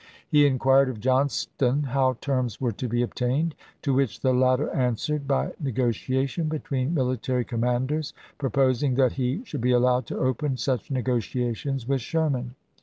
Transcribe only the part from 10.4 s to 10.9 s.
such